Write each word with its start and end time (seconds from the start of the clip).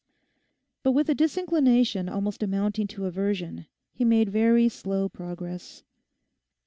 But 0.81 0.93
with 0.93 1.11
a 1.11 1.13
disinclination 1.13 2.09
almost 2.09 2.41
amounting 2.41 2.87
to 2.87 3.05
aversion 3.05 3.67
he 3.91 4.03
made 4.03 4.29
very 4.29 4.67
slow 4.67 5.07
progress. 5.07 5.83